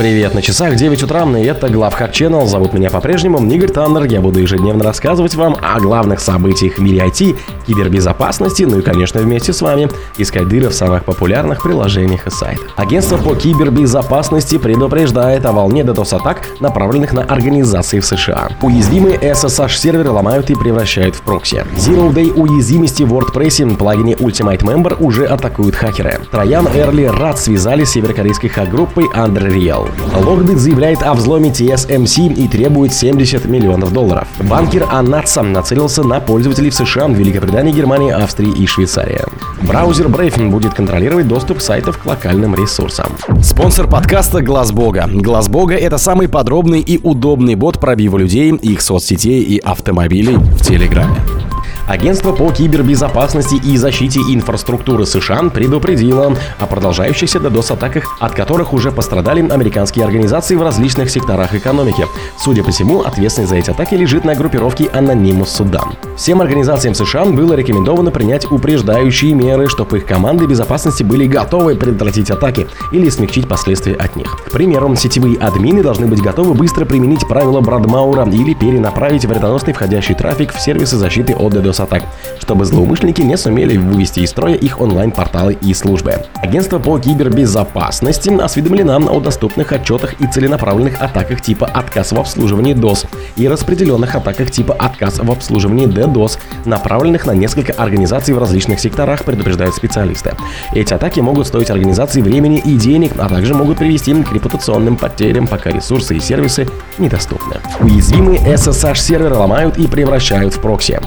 Привет, 0.00 0.32
на 0.32 0.40
часах 0.40 0.76
9 0.76 1.02
утра, 1.02 1.26
и 1.38 1.44
это 1.44 1.68
Главхак 1.68 2.10
Channel. 2.12 2.46
Зовут 2.46 2.72
меня 2.72 2.88
по-прежнему 2.88 3.38
Игорь 3.52 3.68
Таннер. 3.68 4.04
Я 4.04 4.22
буду 4.22 4.40
ежедневно 4.40 4.82
рассказывать 4.82 5.34
вам 5.34 5.58
о 5.60 5.78
главных 5.78 6.20
событиях 6.20 6.78
в 6.78 6.80
мире 6.80 7.00
IT, 7.00 7.36
кибербезопасности, 7.66 8.62
ну 8.62 8.78
и, 8.78 8.82
конечно, 8.82 9.20
вместе 9.20 9.52
с 9.52 9.60
вами 9.60 9.90
искать 10.16 10.48
дыры 10.48 10.70
в 10.70 10.72
самых 10.72 11.04
популярных 11.04 11.62
приложениях 11.62 12.26
и 12.26 12.30
сайтах. 12.30 12.66
Агентство 12.76 13.18
по 13.18 13.34
кибербезопасности 13.34 14.56
предупреждает 14.56 15.44
о 15.44 15.52
волне 15.52 15.82
DDoS-атак, 15.82 16.46
направленных 16.60 17.12
на 17.12 17.24
организации 17.24 18.00
в 18.00 18.06
США. 18.06 18.48
Уязвимые 18.62 19.18
SSH-серверы 19.18 20.08
ломают 20.08 20.48
и 20.48 20.54
превращают 20.54 21.14
в 21.14 21.20
прокси. 21.20 21.62
Zero 21.76 22.10
Day 22.10 22.32
уязвимости 22.32 23.02
в 23.02 23.12
WordPress 23.12 23.76
плагине 23.76 24.14
Ultimate 24.14 24.60
Member 24.60 24.96
уже 24.98 25.26
атакуют 25.26 25.74
хакеры. 25.74 26.20
Троян 26.30 26.66
Эрли 26.74 27.04
Рад 27.04 27.38
связали 27.38 27.84
с 27.84 27.90
северокорейской 27.90 28.48
хак-группой 28.48 29.04
Underreal. 29.14 29.89
Логбит 30.14 30.58
заявляет 30.58 31.02
о 31.02 31.14
взломе 31.14 31.50
TSMC 31.50 32.34
и 32.34 32.48
требует 32.48 32.92
70 32.92 33.44
миллионов 33.46 33.92
долларов. 33.92 34.28
Банкер 34.40 34.86
Анатса 34.90 35.42
нацелился 35.42 36.02
на 36.02 36.20
пользователей 36.20 36.70
в 36.70 36.74
США, 36.74 37.08
Великобритании, 37.08 37.72
Германии, 37.72 38.12
Австрии 38.12 38.52
и 38.52 38.66
Швейцарии. 38.66 39.20
Браузер 39.62 40.06
Brave 40.06 40.48
будет 40.48 40.74
контролировать 40.74 41.28
доступ 41.28 41.60
сайтов 41.60 41.98
к 41.98 42.06
локальным 42.06 42.54
ресурсам. 42.54 43.06
Спонсор 43.42 43.88
подкаста 43.88 44.42
Глаз 44.42 44.72
Бога. 44.72 45.08
Глаз 45.12 45.48
Бога 45.48 45.74
это 45.74 45.98
самый 45.98 46.28
подробный 46.28 46.80
и 46.80 46.98
удобный 47.02 47.54
бот 47.54 47.78
пробива 47.78 48.18
людей, 48.18 48.52
их 48.52 48.80
соцсетей 48.82 49.42
и 49.42 49.58
автомобилей 49.58 50.36
в 50.36 50.62
Телеграме. 50.62 51.39
Агентство 51.88 52.32
по 52.32 52.50
кибербезопасности 52.52 53.56
и 53.64 53.76
защите 53.76 54.20
инфраструктуры 54.20 55.06
США 55.06 55.50
предупредило 55.52 56.36
о 56.58 56.66
продолжающихся 56.66 57.38
DDoS-атаках, 57.38 58.04
от 58.20 58.34
которых 58.34 58.72
уже 58.72 58.92
пострадали 58.92 59.48
американские 59.48 60.04
организации 60.04 60.54
в 60.54 60.62
различных 60.62 61.10
секторах 61.10 61.54
экономики. 61.54 62.06
Судя 62.38 62.62
по 62.62 62.70
всему, 62.70 63.00
ответственность 63.02 63.50
за 63.50 63.56
эти 63.56 63.70
атаки 63.70 63.94
лежит 63.94 64.24
на 64.24 64.34
группировке 64.34 64.84
Anonymous 64.84 65.46
Sudan. 65.46 65.94
Всем 66.16 66.40
организациям 66.40 66.94
США 66.94 67.24
было 67.24 67.54
рекомендовано 67.54 68.10
принять 68.10 68.50
упреждающие 68.50 69.34
меры, 69.34 69.68
чтобы 69.68 69.98
их 69.98 70.06
команды 70.06 70.46
безопасности 70.46 71.02
были 71.02 71.26
готовы 71.26 71.74
предотвратить 71.74 72.30
атаки 72.30 72.68
или 72.92 73.08
смягчить 73.08 73.48
последствия 73.48 73.94
от 73.94 74.16
них. 74.16 74.36
К 74.46 74.52
примеру, 74.52 74.94
сетевые 74.96 75.38
админы 75.38 75.82
должны 75.82 76.06
быть 76.06 76.20
готовы 76.20 76.54
быстро 76.54 76.84
применить 76.84 77.26
правила 77.26 77.60
Брадмаура 77.60 78.28
или 78.28 78.54
перенаправить 78.54 79.24
вредоносный 79.24 79.72
входящий 79.72 80.14
трафик 80.14 80.52
в 80.52 80.60
сервисы 80.60 80.96
защиты 80.96 81.34
от 81.34 81.54
DDoS 81.54 81.79
атак, 81.80 82.04
чтобы 82.38 82.64
злоумышленники 82.64 83.22
не 83.22 83.36
сумели 83.36 83.76
вывести 83.76 84.20
из 84.20 84.30
строя 84.30 84.54
их 84.54 84.80
онлайн-порталы 84.80 85.54
и 85.60 85.74
службы. 85.74 86.14
Агентство 86.36 86.78
по 86.78 86.98
кибербезопасности 86.98 88.30
осведомлено 88.40 88.90
о 89.10 89.20
доступных 89.20 89.72
отчетах 89.72 90.20
и 90.20 90.26
целенаправленных 90.26 91.00
атаках 91.00 91.40
типа 91.40 91.66
отказ 91.66 92.12
в 92.12 92.18
обслуживании 92.18 92.74
DOS 92.74 93.06
и 93.36 93.48
распределенных 93.48 94.14
атаках 94.14 94.50
типа 94.50 94.74
отказ 94.74 95.18
в 95.18 95.30
обслуживании 95.30 95.86
DDoS, 95.86 96.38
направленных 96.64 97.26
на 97.26 97.32
несколько 97.32 97.72
организаций 97.72 98.34
в 98.34 98.38
различных 98.38 98.80
секторах, 98.80 99.24
предупреждают 99.24 99.74
специалисты. 99.74 100.34
Эти 100.74 100.92
атаки 100.92 101.20
могут 101.20 101.46
стоить 101.46 101.70
организации 101.70 102.20
времени 102.20 102.58
и 102.64 102.76
денег, 102.76 103.12
а 103.18 103.28
также 103.28 103.54
могут 103.54 103.78
привести 103.78 104.10
к 104.22 104.32
репутационным 104.32 104.96
потерям, 104.96 105.46
пока 105.46 105.70
ресурсы 105.70 106.16
и 106.16 106.20
сервисы 106.20 106.66
недоступны. 106.98 107.56
Уязвимые 107.80 108.40
SSH-серверы 108.40 109.34
ломают 109.34 109.78
и 109.78 109.86
превращают 109.86 110.54
в 110.54 110.60
прокси. 110.60 111.00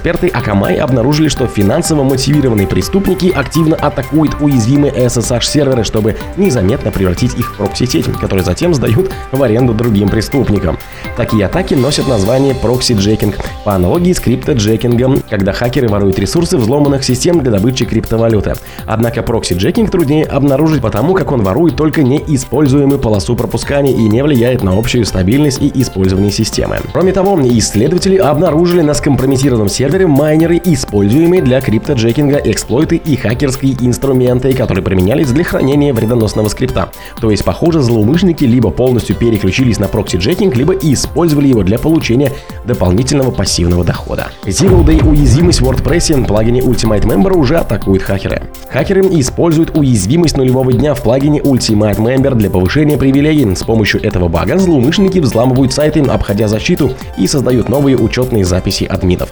Эксперты 0.00 0.28
Akamai 0.28 0.76
обнаружили, 0.76 1.28
что 1.28 1.46
финансово 1.46 2.04
мотивированные 2.04 2.66
преступники 2.66 3.30
активно 3.36 3.76
атакуют 3.76 4.34
уязвимые 4.40 4.94
SSH-серверы, 4.94 5.84
чтобы 5.84 6.16
незаметно 6.38 6.90
превратить 6.90 7.34
их 7.34 7.52
в 7.52 7.56
прокси-сеть, 7.58 8.06
которые 8.18 8.42
затем 8.42 8.72
сдают 8.72 9.12
в 9.30 9.42
аренду 9.42 9.74
другим 9.74 10.08
преступникам. 10.08 10.78
Такие 11.18 11.44
атаки 11.44 11.74
носят 11.74 12.08
название 12.08 12.54
прокси-джекинг, 12.54 13.34
по 13.62 13.74
аналогии 13.74 14.14
с 14.14 14.20
крипто-джекингом, 14.20 15.22
когда 15.28 15.52
хакеры 15.52 15.86
воруют 15.88 16.18
ресурсы 16.18 16.56
взломанных 16.56 17.04
систем 17.04 17.40
для 17.40 17.50
добычи 17.50 17.84
криптовалюты. 17.84 18.54
Однако 18.86 19.20
прокси-джекинг 19.20 19.90
труднее 19.90 20.24
обнаружить 20.24 20.80
потому, 20.80 21.12
как 21.12 21.30
он 21.30 21.42
ворует 21.42 21.76
только 21.76 22.02
неиспользуемую 22.02 23.00
полосу 23.00 23.36
пропускания 23.36 23.92
и 23.92 24.08
не 24.08 24.24
влияет 24.24 24.62
на 24.62 24.78
общую 24.78 25.04
стабильность 25.04 25.60
и 25.60 25.70
использование 25.74 26.32
системы. 26.32 26.78
Кроме 26.90 27.12
того, 27.12 27.38
исследователи 27.38 28.16
обнаружили 28.16 28.80
на 28.80 28.94
скомпрометированном 28.94 29.68
сервере 29.68 29.89
майнеры, 29.98 30.60
используемые 30.64 31.42
для 31.42 31.60
криптоджекинга, 31.60 32.40
эксплойты 32.44 32.96
и 32.96 33.16
хакерские 33.16 33.76
инструменты, 33.80 34.52
которые 34.52 34.84
применялись 34.84 35.30
для 35.30 35.44
хранения 35.44 35.92
вредоносного 35.92 36.48
скрипта. 36.48 36.90
То 37.20 37.30
есть, 37.30 37.44
похоже, 37.44 37.80
злоумышленники 37.80 38.44
либо 38.44 38.70
полностью 38.70 39.16
переключились 39.16 39.78
на 39.78 39.86
прокси-джекинг, 39.86 40.54
либо 40.54 40.74
использовали 40.74 41.48
его 41.48 41.62
для 41.62 41.78
получения 41.78 42.32
дополнительного 42.64 43.30
пассивного 43.30 43.84
дохода. 43.84 44.28
Zero 44.44 44.84
Day 44.84 45.06
уязвимость 45.06 45.60
в 45.60 45.68
WordPress 45.68 46.22
в 46.22 46.26
плагине 46.26 46.60
Ultimate 46.60 47.02
Member 47.02 47.36
уже 47.36 47.56
атакуют 47.56 48.02
хакеры. 48.02 48.42
Хакеры 48.70 49.02
используют 49.02 49.76
уязвимость 49.76 50.36
нулевого 50.36 50.72
дня 50.72 50.94
в 50.94 51.02
плагине 51.02 51.40
Ultimate 51.40 51.96
Member 51.96 52.34
для 52.34 52.50
повышения 52.50 52.96
привилегий. 52.96 53.54
С 53.54 53.62
помощью 53.62 54.02
этого 54.02 54.28
бага 54.28 54.58
злоумышленники 54.58 55.18
взламывают 55.18 55.72
сайты, 55.72 56.00
обходя 56.00 56.48
защиту 56.48 56.92
и 57.18 57.26
создают 57.26 57.68
новые 57.68 57.96
учетные 57.96 58.44
записи 58.44 58.84
админов. 58.84 59.30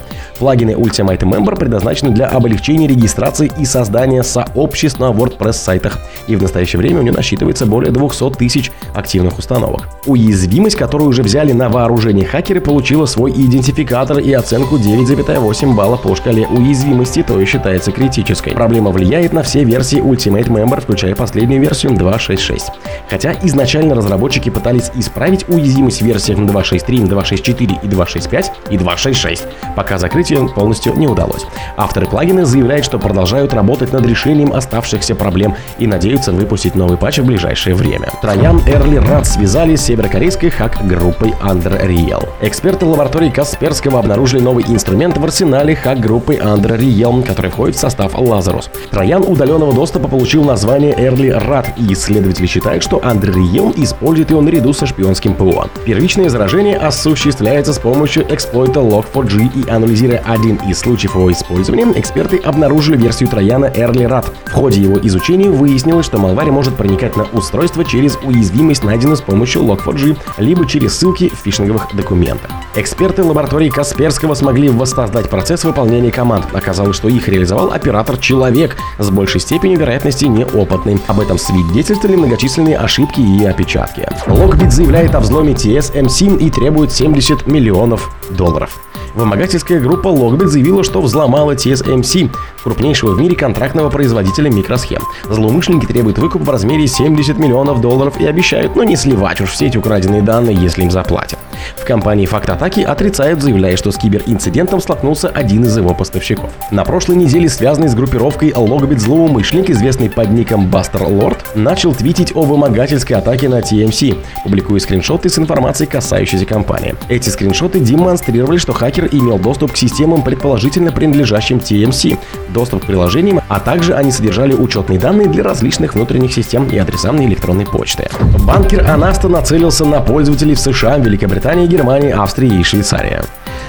Плагины 0.48 0.70
Ultimate 0.70 1.20
Member 1.20 1.56
предназначены 1.56 2.10
для 2.10 2.26
облегчения 2.26 2.86
регистрации 2.86 3.52
и 3.58 3.66
создания 3.66 4.22
сообществ 4.22 4.98
на 4.98 5.10
WordPress 5.10 5.52
сайтах, 5.52 5.98
и 6.26 6.36
в 6.36 6.42
настоящее 6.42 6.78
время 6.78 7.00
у 7.00 7.02
него 7.02 7.16
насчитывается 7.16 7.66
более 7.66 7.92
200 7.92 8.30
тысяч 8.30 8.72
активных 8.94 9.38
установок. 9.38 9.90
Уязвимость, 10.06 10.76
которую 10.76 11.10
уже 11.10 11.22
взяли 11.22 11.52
на 11.52 11.68
вооружение 11.68 12.24
хакеры, 12.24 12.62
получила 12.62 13.04
свой 13.04 13.32
идентификатор 13.32 14.20
и 14.20 14.32
оценку 14.32 14.76
9,8 14.76 15.74
балла 15.74 15.98
по 15.98 16.14
шкале 16.14 16.46
уязвимости, 16.46 17.22
то 17.22 17.38
и 17.38 17.44
считается 17.44 17.92
критической. 17.92 18.54
Проблема 18.54 18.90
влияет 18.90 19.34
на 19.34 19.42
все 19.42 19.64
версии 19.64 19.98
Ultimate 19.98 20.46
Member, 20.46 20.80
включая 20.80 21.14
последнюю 21.14 21.60
версию 21.60 21.92
2.6.6. 21.92 22.62
Хотя 23.10 23.34
изначально 23.42 23.94
разработчики 23.94 24.48
пытались 24.48 24.90
исправить 24.94 25.46
уязвимость 25.50 26.00
в 26.00 26.06
версиях 26.06 26.38
2.6.3, 26.38 27.06
2.6.4 27.06 27.80
и 27.82 27.86
2.6.5 27.86 28.50
и 28.70 28.76
2.6.6, 28.78 29.42
пока 29.76 29.98
закрытие 29.98 30.37
полностью 30.46 30.94
не 30.94 31.08
удалось. 31.08 31.46
Авторы 31.76 32.06
плагина 32.06 32.44
заявляют, 32.44 32.84
что 32.84 32.98
продолжают 32.98 33.54
работать 33.54 33.92
над 33.92 34.06
решением 34.06 34.52
оставшихся 34.52 35.14
проблем 35.14 35.56
и 35.78 35.86
надеются 35.86 36.32
выпустить 36.32 36.74
новый 36.74 36.96
патч 36.96 37.18
в 37.18 37.24
ближайшее 37.24 37.74
время. 37.74 38.10
Троян 38.22 38.60
Эрли 38.66 38.96
Рад 38.96 39.26
связали 39.26 39.74
с 39.74 39.84
северокорейской 39.86 40.50
хак-группой 40.50 41.34
Underreal. 41.42 42.28
Эксперты 42.40 42.84
лаборатории 42.84 43.30
Касперского 43.30 43.98
обнаружили 43.98 44.40
новый 44.40 44.64
инструмент 44.68 45.16
в 45.16 45.24
арсенале 45.24 45.74
хак-группы 45.74 46.34
Underreal, 46.34 47.22
который 47.24 47.50
входит 47.50 47.76
в 47.76 47.80
состав 47.80 48.14
Lazarus. 48.14 48.68
Троян 48.90 49.22
удаленного 49.22 49.72
доступа 49.72 50.08
получил 50.08 50.44
название 50.44 50.94
Эрли 50.96 51.30
Рад, 51.30 51.70
и 51.76 51.92
исследователи 51.92 52.46
считают, 52.46 52.82
что 52.82 52.98
Underreal 52.98 53.72
использует 53.82 54.30
его 54.30 54.40
наряду 54.40 54.72
со 54.72 54.86
шпионским 54.86 55.34
ПО. 55.34 55.66
Первичное 55.84 56.28
заражение 56.28 56.76
осуществляется 56.76 57.72
с 57.72 57.78
помощью 57.78 58.26
эксплойта 58.32 58.80
Log4j 58.80 59.66
и 59.66 59.70
анализируя 59.70 60.22
один 60.28 60.56
из 60.56 60.78
случаев 60.78 61.14
его 61.14 61.32
использования, 61.32 61.86
эксперты 61.98 62.36
обнаружили 62.36 62.96
версию 62.96 63.30
Трояна 63.30 63.66
Early 63.66 64.06
Rat. 64.06 64.26
В 64.46 64.52
ходе 64.52 64.80
его 64.80 64.98
изучения 65.02 65.48
выяснилось, 65.48 66.06
что 66.06 66.18
малварь 66.18 66.50
может 66.50 66.76
проникать 66.76 67.16
на 67.16 67.24
устройство 67.32 67.84
через 67.84 68.18
уязвимость, 68.22 68.84
найденную 68.84 69.16
с 69.16 69.22
помощью 69.22 69.62
Log4j, 69.62 70.16
либо 70.38 70.66
через 70.66 70.96
ссылки 70.98 71.30
в 71.30 71.38
фишинговых 71.44 71.88
документах. 71.94 72.50
Эксперты 72.76 73.24
лаборатории 73.24 73.70
Касперского 73.70 74.34
смогли 74.34 74.68
воссоздать 74.68 75.30
процесс 75.30 75.64
выполнения 75.64 76.10
команд. 76.10 76.46
Оказалось, 76.52 76.96
что 76.96 77.08
их 77.08 77.28
реализовал 77.28 77.72
оператор-человек, 77.72 78.76
с 78.98 79.10
большей 79.10 79.40
степенью 79.40 79.78
вероятности 79.78 80.26
неопытный. 80.26 80.98
Об 81.06 81.20
этом 81.20 81.38
свидетельствовали 81.38 82.16
многочисленные 82.16 82.76
ошибки 82.76 83.20
и 83.20 83.44
опечатки. 83.44 84.08
Lockbit 84.26 84.70
заявляет 84.70 85.14
о 85.14 85.20
взломе 85.20 85.54
TSMC 85.54 86.38
и 86.38 86.50
требует 86.50 86.92
70 86.92 87.46
миллионов 87.46 88.10
долларов. 88.30 88.78
Вымогательская 89.18 89.80
группа 89.80 90.06
Logbit 90.06 90.46
заявила, 90.46 90.84
что 90.84 91.02
взломала 91.02 91.56
TSMC, 91.56 92.30
крупнейшего 92.62 93.14
в 93.14 93.18
мире 93.18 93.34
контрактного 93.34 93.90
производителя 93.90 94.48
микросхем. 94.48 95.00
Злоумышленники 95.28 95.86
требуют 95.86 96.18
выкуп 96.18 96.42
в 96.42 96.50
размере 96.50 96.86
70 96.86 97.36
миллионов 97.36 97.80
долларов 97.80 98.20
и 98.20 98.26
обещают, 98.26 98.76
ну 98.76 98.84
не 98.84 98.94
сливать 98.94 99.40
уж 99.40 99.50
все 99.50 99.66
эти 99.66 99.76
украденные 99.76 100.22
данные, 100.22 100.54
если 100.54 100.82
им 100.82 100.92
заплатят. 100.92 101.40
В 101.76 101.84
компании 101.84 102.26
«Факт 102.26 102.48
атаки» 102.50 102.80
отрицают, 102.80 103.42
заявляя, 103.42 103.76
что 103.76 103.90
с 103.90 103.96
киберинцидентом 103.96 104.80
столкнулся 104.80 105.28
один 105.28 105.64
из 105.64 105.76
его 105.76 105.94
поставщиков. 105.94 106.50
На 106.70 106.84
прошлой 106.84 107.16
неделе, 107.16 107.48
связанный 107.48 107.88
с 107.88 107.96
группировкой 107.96 108.50
Logbit 108.50 108.98
злоумышленник, 108.98 109.70
известный 109.70 110.08
под 110.08 110.30
ником 110.30 110.68
Бастер 110.70 111.02
Лорд, 111.02 111.44
начал 111.56 111.92
твитить 111.92 112.36
о 112.36 112.44
вымогательской 112.44 113.16
атаке 113.16 113.48
на 113.48 113.58
TMC, 113.58 114.16
публикуя 114.44 114.78
скриншоты 114.78 115.28
с 115.28 115.38
информацией, 115.38 115.88
касающейся 115.88 116.46
компании. 116.46 116.94
Эти 117.08 117.28
скриншоты 117.28 117.80
демонстрировали, 117.80 118.58
что 118.58 118.72
хакер 118.72 119.07
имел 119.10 119.38
доступ 119.38 119.72
к 119.72 119.76
системам, 119.76 120.22
предположительно 120.22 120.92
принадлежащим 120.92 121.58
TMC, 121.58 122.18
доступ 122.50 122.84
к 122.84 122.86
приложениям, 122.86 123.40
а 123.48 123.60
также 123.60 123.94
они 123.94 124.12
содержали 124.12 124.54
учетные 124.54 124.98
данные 124.98 125.28
для 125.28 125.42
различных 125.42 125.94
внутренних 125.94 126.32
систем 126.32 126.68
и 126.68 126.78
адреса 126.78 127.08
электронной 127.08 127.66
почты. 127.66 128.08
Банкер 128.44 128.88
Анаста 128.90 129.28
нацелился 129.28 129.84
на 129.84 130.00
пользователей 130.00 130.54
в 130.54 130.60
США, 130.60 130.98
Великобритании, 130.98 131.66
Германии, 131.66 132.10
Австрии 132.10 132.60
и 132.60 132.62
Швейцарии. 132.62 133.20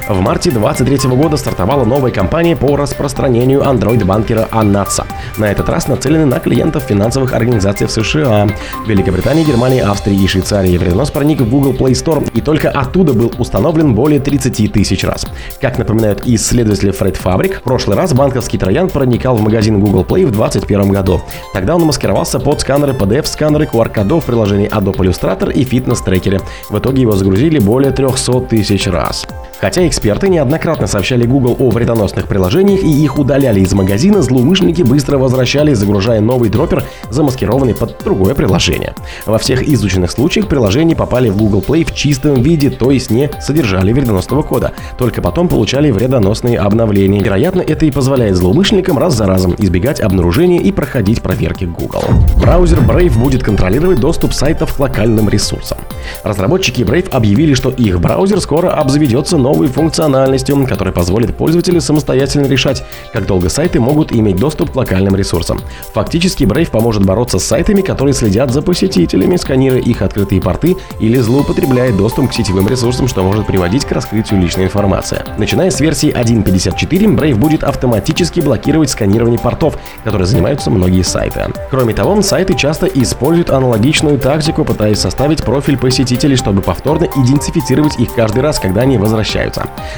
В 0.08 0.20
марте 0.22 0.52
2023 0.52 1.16
года 1.16 1.38
стартовала 1.38 1.86
новая 1.86 2.12
кампания 2.12 2.56
по 2.56 2.76
распространению 2.76 3.62
Android-банкера 3.62 4.48
Anatsa. 4.52 5.06
На 5.38 5.46
этот 5.46 5.70
раз 5.70 5.88
нацелены 5.88 6.26
на 6.26 6.40
клиентов 6.40 6.84
финансовых 6.84 7.34
организаций 7.34 7.88
в 7.88 7.92
США, 7.92 8.48
Великобритании, 8.88 9.44
Германии, 9.44 9.82
Австрии 9.82 10.22
и 10.22 10.28
Швейцарии. 10.28 10.78
Вредонос 10.78 11.12
проник 11.12 11.42
в 11.42 11.50
Google 11.50 11.74
Play 11.74 11.92
Store 11.92 12.28
и 12.34 12.42
только 12.42 12.70
оттуда 12.70 13.14
был 13.14 13.32
установлен 13.38 13.94
более 13.94 14.20
30 14.20 14.74
тысяч 14.74 15.04
раз. 15.04 15.28
Как 15.62 15.78
напоминают 15.78 16.24
исследователи 16.26 16.92
Фред 16.92 17.18
Фабрик, 17.18 17.60
в 17.60 17.64
прошлый 17.64 17.96
раз 17.96 18.14
банковский 18.14 18.58
троян 18.58 18.90
проникал 18.90 19.36
в 19.36 19.42
магазин 19.42 19.80
Google 19.80 20.04
Play 20.04 20.26
в 20.26 20.32
2021 20.32 20.92
году. 20.92 21.22
Тогда 21.54 21.76
он 21.76 21.84
маскировался 21.84 22.40
под 22.40 22.62
сканеры 22.62 22.94
PDF-сканеры 22.94 23.66
QR-кодов 23.66 24.24
в 24.24 24.26
приложении 24.26 24.70
Adobe 24.70 24.98
Illustrator 25.06 25.54
и 25.54 25.64
фитнес-трекере. 25.64 26.42
В 26.70 26.80
итоге 26.80 27.02
его 27.02 27.14
загрузили 27.14 27.60
более 27.60 27.92
300 27.92 28.42
тысяч 28.42 28.88
раз. 28.88 29.28
Хотя 29.62 29.86
эксперты 29.88 30.30
неоднократно 30.30 30.88
сообщали 30.88 31.26
Google 31.26 31.56
о 31.60 31.70
вредоносных 31.70 32.28
приложениях 32.28 32.82
и 32.82 32.90
их 32.90 33.20
удаляли 33.20 33.60
из 33.60 33.74
магазина, 33.74 34.22
злоумышленники 34.22 34.84
быстро 34.84 35.18
возвращались, 35.18 35.78
загружая 35.78 36.22
новый 36.22 36.50
дроппер, 36.50 36.84
замаскированный 37.10 37.76
под 37.76 38.02
другое 38.04 38.36
приложение. 38.36 38.96
Во 39.26 39.38
всех 39.38 39.68
изученных 39.68 40.12
случаях 40.12 40.48
приложения 40.48 40.96
попали 40.96 41.30
в 41.30 41.38
Google 41.38 41.64
Play 41.66 41.84
в 41.84 41.94
чистом 41.94 42.42
виде, 42.42 42.70
то 42.70 42.92
есть 42.92 43.12
не 43.12 43.30
содержали 43.42 43.92
вредоносного 43.92 44.44
кода, 44.44 44.72
только 44.98 45.22
потом 45.22 45.50
получали 45.50 45.92
вредоносные 45.92 46.58
обновления. 46.60 47.20
Вероятно, 47.20 47.62
это 47.62 47.86
и 47.86 47.92
позволяет 47.92 48.38
злоумышленникам 48.38 48.98
раз 48.98 49.16
за 49.16 49.26
разом 49.26 49.56
избегать 49.58 50.00
обнаружения 50.00 50.60
и 50.60 50.72
проходить 50.72 51.22
проверки 51.22 51.66
Google. 51.66 52.04
Браузер 52.38 52.80
Brave 52.80 53.20
будет 53.20 53.44
контролировать 53.44 54.00
доступ 54.00 54.34
сайтов 54.34 54.74
к 54.74 54.80
локальным 54.80 55.28
ресурсам. 55.28 55.80
Разработчики 56.24 56.82
Brave 56.82 57.10
объявили, 57.10 57.54
что 57.54 57.70
их 57.70 58.00
браузер 58.00 58.40
скоро 58.40 58.70
обзаведется 58.70 59.38
новой 59.50 59.68
функциональностью, 59.68 60.68
которая 60.68 60.94
позволит 60.94 61.36
пользователю 61.36 61.82
самостоятельно 61.82 62.46
решать, 62.46 62.84
как 63.12 63.26
долго 63.26 63.50
сайты 63.50 63.80
могут 63.80 64.12
иметь 64.12 64.36
доступ 64.36 64.72
к 64.72 64.76
локальным 64.76 65.16
ресурсам. 65.16 65.60
Фактически 65.96 66.44
Brave 66.44 66.70
поможет 66.70 67.04
бороться 67.04 67.40
с 67.40 67.46
сайтами, 67.46 67.82
которые 67.82 68.14
следят 68.14 68.52
за 68.52 68.62
посетителями, 68.62 69.38
сканируя 69.38 69.82
их 69.82 70.04
открытые 70.04 70.40
порты 70.40 70.76
или 71.00 71.18
злоупотребляя 71.18 71.92
доступ 71.92 72.30
к 72.30 72.34
сетевым 72.34 72.68
ресурсам, 72.68 73.08
что 73.08 73.24
может 73.24 73.48
приводить 73.48 73.86
к 73.86 73.92
раскрытию 73.92 74.40
личной 74.40 74.66
информации. 74.66 75.24
Начиная 75.40 75.72
с 75.72 75.80
версии 75.80 76.14
1.54, 76.14 77.16
Brave 77.16 77.36
будет 77.36 77.64
автоматически 77.64 78.42
блокировать 78.42 78.92
сканирование 78.92 79.40
портов, 79.40 79.80
которые 80.04 80.28
занимаются 80.28 80.70
многие 80.70 81.02
сайты. 81.02 81.46
Кроме 81.72 81.96
того, 81.96 82.22
сайты 82.22 82.54
часто 82.54 82.86
используют 82.86 83.50
аналогичную 83.50 84.20
тактику, 84.20 84.64
пытаясь 84.64 85.00
составить 85.00 85.44
профиль 85.44 85.78
посетителей, 85.78 86.36
чтобы 86.36 86.62
повторно 86.62 87.06
идентифицировать 87.06 88.00
их 88.00 88.14
каждый 88.14 88.44
раз, 88.44 88.60
когда 88.60 88.82
они 88.82 89.00
возвращаются. 89.00 89.39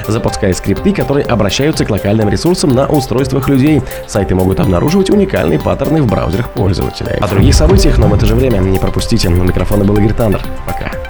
Запуская 0.08 0.54
скрипты, 0.54 0.94
которые 0.94 1.26
обращаются 1.26 1.86
к 1.86 1.90
локальным 1.90 2.30
ресурсам 2.30 2.72
на 2.72 2.88
устройствах 2.88 3.50
людей, 3.50 3.82
сайты 4.08 4.36
могут 4.36 4.60
обнаруживать 4.60 5.10
уникальные 5.10 5.60
паттерны 5.60 6.02
в 6.02 6.08
браузерах 6.08 6.50
пользователей. 6.52 7.18
О 7.20 7.28
других 7.28 7.56
событиях, 7.56 7.98
но 7.98 8.08
в 8.08 8.14
это 8.14 8.26
же 8.26 8.36
время 8.36 8.58
не 8.60 8.80
пропустите. 8.80 9.28
У 9.30 9.44
микрофона 9.44 9.84
был 9.84 9.98
Игорь 9.98 10.14
Таннер. 10.14 10.42
Пока. 10.66 11.01